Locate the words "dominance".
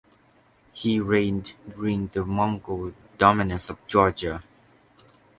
3.19-3.69